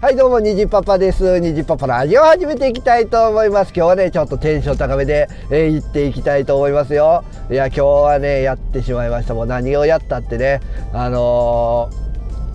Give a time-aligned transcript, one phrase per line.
[0.00, 1.40] はいどうもにじパパです。
[1.40, 3.72] にじパパラジオ始めていきたいと思います。
[3.74, 7.24] 今日はねちょっとテンション高めで、えー、行っていきたいと思いますよ。
[7.50, 9.34] いや今日はねやってしまいました。
[9.34, 10.60] もう何をやったってね
[10.92, 11.90] あの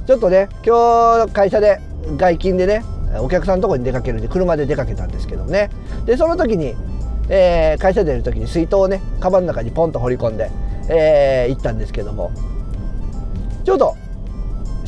[0.05, 1.81] ー、ちょっとね今日会社で
[2.15, 2.81] 外勤でね
[3.19, 5.69] お客さんのとこに出かけるんで車で出かけたんですけどね。
[6.05, 6.75] でその時に、
[7.27, 10.49] えー、会社出る時に水筒をねカバンの中にポンと放り込んで、
[10.87, 12.31] えー、行ったんですけども。
[13.65, 13.95] ちょうど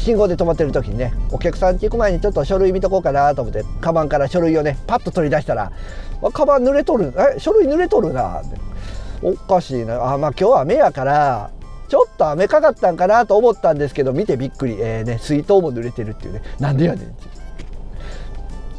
[0.06, 5.72] 信号で止まってる時にねお客さんって行く前にちょっと書類見とこうかなと思ってカバンから書類をねパッと取り出したら
[6.32, 8.66] 「カバン濡れとるえ書類濡れとるな」って。
[9.22, 10.14] おかしいな。
[10.14, 11.50] あまあ今日は雨やから
[11.88, 16.42] ちょっと雨かかったんかなと思ったんですけど見てびっくり、えーね、水筒も濡れてるっていうね。
[16.60, 17.24] なんでやねんって。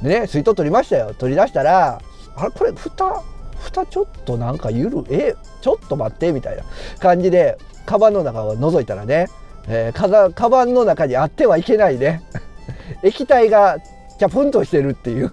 [0.03, 1.15] でね水筒取りましたよ。
[1.19, 2.01] 取り出したら
[2.37, 3.23] あれこれ蓋
[3.59, 6.63] 蓋ちょっとなんかゆるえちょっと待ってみたいな
[7.01, 9.27] 感じでカバンの中を覗いたらね
[9.69, 12.23] えー、カバンの中にあってはいけないね。
[13.03, 13.79] 液体が
[14.19, 15.33] チャプンとしてるっていう。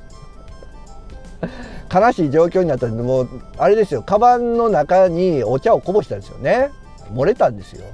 [1.93, 4.01] 悲しい状況になったんでもうあれですよ。
[4.01, 6.71] カバンの中にお茶をこぼしたんですよね。
[7.13, 7.85] 漏れたんですよ。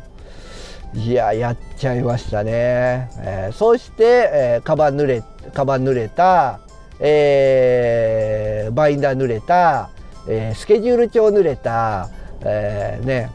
[0.93, 5.23] いややっちゃいましたね、えー、そして、えー、カバン濡れ
[5.53, 6.61] カバン濡れた、
[6.99, 9.91] えー、バインダー濡れた、
[10.27, 12.09] えー、スケジュール帳濡れた、
[12.41, 13.29] えー、ね。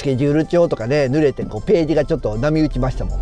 [0.00, 3.20] スケジュール帳とかね濡れてこうページがちょっと波打ちましたもん。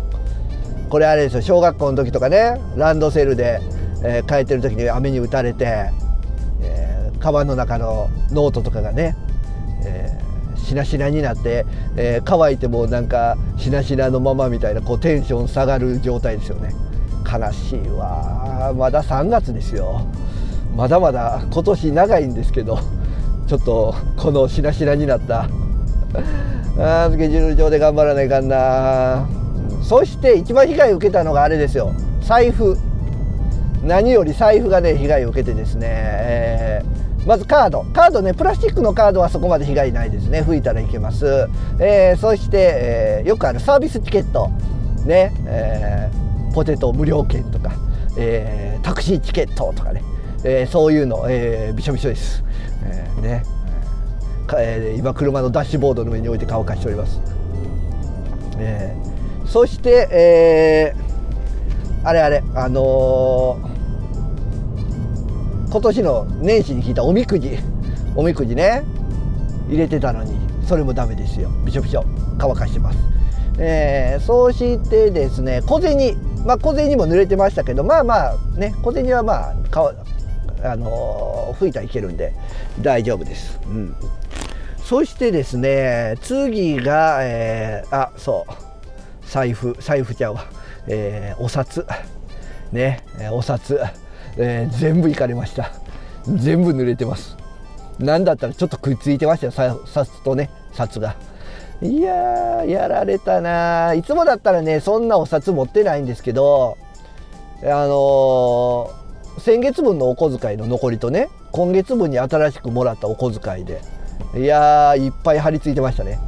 [0.89, 3.59] これあれですよ小学校の時とかねランドセルで、
[4.01, 5.91] えー、帰ってる時に雨に打たれて、
[6.61, 9.17] えー、カバンの中のノートとかがね、
[9.85, 11.65] えー、しなしなになって、
[11.97, 16.73] えー、乾いてもなんかしなしなのままみたいなこうテンション下がる状態ですよね。
[17.29, 20.07] 悲しいわまだ3月ですよ。
[20.77, 22.79] まだまだ今年長いんですけど
[23.47, 25.49] ちょっとこのしなしなになった
[26.79, 29.27] あスケジュール上で頑張らないかんな。
[29.83, 31.93] そして一番被害を受けたのがあれですよ。
[32.21, 32.77] 財布。
[33.83, 37.83] 何より財布がね被害を受けてですね、えー、まずカード。
[37.93, 40.41] カードねプラスチックのカードはそこまで被害ないですね。
[40.41, 41.47] 拭いたらいけます、
[41.79, 44.49] えー、そして、えー、よくあるサービスチケット。
[45.05, 47.71] ね、えー、ポテト無料券とか、
[48.17, 50.03] えー、タクシーチケットとかね、
[50.43, 52.43] えー、そういうの、えー、びしょびしょです、
[52.83, 53.43] えー、ね。
[54.57, 57.19] えー、今車のダッシュボードの上に置いて乾かしております、
[58.57, 67.57] えー、そして、えー、あれあれあのー、今年の年始に引いたおみくじ
[68.15, 68.83] おみくじね
[69.67, 70.35] 入れてたのに
[70.65, 71.49] それもダメですよ。
[71.65, 72.03] びしょびしょ
[72.37, 72.99] 乾かしてます、
[73.57, 79.93] えー、そうしてですね小銭まあ小銭も濡れてましたけどまあまあね小銭はまあか
[80.63, 82.33] あのー、拭いたらいけるんで
[82.81, 83.95] 大丈夫です、うん、
[84.89, 89.27] そしてですね次が、えー、あそう。
[89.27, 90.45] 財布財布ちゃうわ、
[90.87, 91.85] えー、お札。
[92.71, 93.79] ねお札、
[94.35, 95.73] えー、全部いかれました。
[96.25, 97.37] 全部濡れてます。
[97.99, 99.79] 何だったらちょっとくっついてましたよ。
[99.85, 101.15] 札とね札が。
[101.83, 106.77] いややられたないつもだったらねそんなお札持ってないんですけど
[107.61, 113.81] あのー、先月分のお小遣いの残りとね今月分に新しくもらったお小遣いで
[114.35, 116.19] いやいっぱい貼り付いてましたね。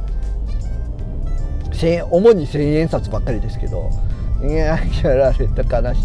[2.10, 3.90] 主に千円札ばっかりですけど
[4.40, 6.02] いややられた悲しい。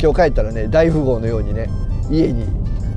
[0.00, 1.68] 今日帰ったらね大富豪のようにね
[2.08, 2.46] 家に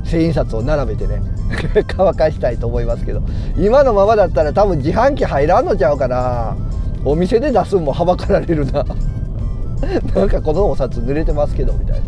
[0.04, 1.20] 千円札を並べてね
[1.88, 3.22] 乾かしたいと思いますけど
[3.56, 6.56] 今のままだったら多分自販機入らんのちゃうかな。
[7.04, 8.84] お店で出すんもはばかられるな。
[10.14, 12.00] なんかこのお札濡れてますけどみたい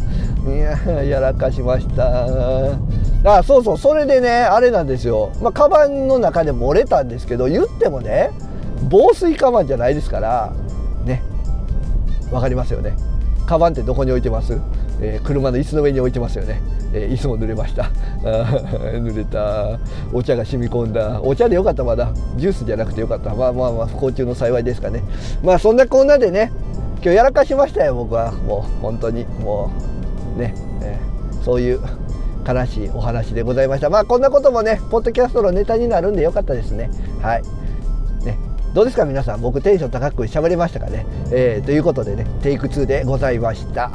[0.46, 0.54] な。
[0.54, 2.28] いややらかしました。
[3.24, 5.32] あそうそうそれでねあれなんですよ。
[5.40, 8.30] まあカバンの中で漏れたんですけど言ってもね
[8.90, 10.52] 防水カバンじゃないですから
[11.04, 11.22] ね
[12.30, 12.96] わかりますよね。
[13.46, 14.58] カバンってどこに置いてます、
[15.00, 16.62] えー、車の椅子の上に置いてますよね、
[16.94, 17.90] えー、椅子も濡れました。
[18.25, 19.78] 濡れた。
[20.12, 21.20] お茶が染み込んだ。
[21.22, 22.10] お茶でよかったまだ。
[22.37, 23.34] ジュースじゃなくてよかった。
[23.34, 25.02] まあまあまあ不幸中の幸いですかね。
[25.43, 26.50] まあそんなこんなでね
[27.02, 28.32] 今日やらかしましたよ僕は。
[28.32, 29.26] もう本当に。
[29.43, 29.70] も
[30.37, 31.81] うね、えー、そういう
[32.46, 33.91] 悲しいお話でございました。
[33.91, 36.91] まあこんなこともねポッドキャストのネタになるんでよかったですね。
[37.23, 37.43] はい。
[38.25, 38.38] ね
[38.75, 39.41] どうですか皆さん？
[39.41, 43.91] 僕テンション高く喋りましたかね、えー、ということでねテイク2でございました。